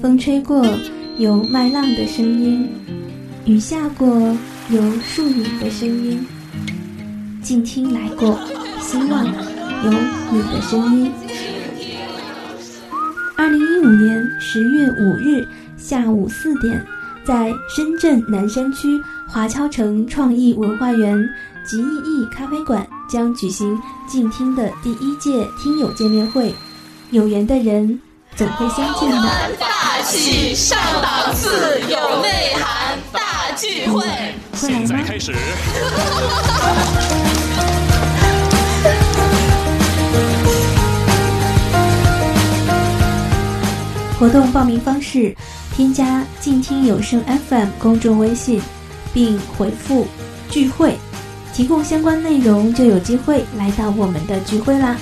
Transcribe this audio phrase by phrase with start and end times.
[0.00, 0.64] 风吹过，
[1.18, 2.66] 有麦浪的声音；
[3.44, 4.08] 雨下过，
[4.70, 6.24] 有树影的声音。
[7.42, 8.38] 静听来过，
[8.80, 9.24] 希望
[9.84, 9.90] 有
[10.32, 11.10] 你的声音。
[13.36, 16.84] 二零一五年十月五日下午四点，
[17.24, 21.18] 在深圳南山区华侨城创意文化园
[21.64, 26.54] 吉意意咖啡馆将举行静听的第一届听友见面会。
[27.10, 27.98] 有缘的人
[28.40, 29.28] 总会相见的。
[29.58, 34.02] 大气上档次，有内涵，大聚会。
[34.54, 35.34] 现在开始。
[44.18, 45.36] 活动报名方式：
[45.76, 48.58] 添加“静听有声 FM” 公众微信，
[49.12, 50.08] 并回复
[50.48, 50.96] “聚会”，
[51.52, 54.96] 提供相关内容就有机会来到我们的聚会啦。